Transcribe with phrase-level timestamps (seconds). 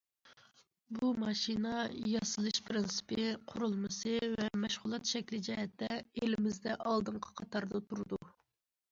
[0.99, 1.73] بۇ ماشىنا
[2.11, 8.21] ياسىلىش پىرىنسىپى، قۇرۇلمىسى ۋە مەشغۇلات شەكلى جەھەتتە ئېلىمىزدە ئالدىنقى قاتاردا تۇرىدۇ.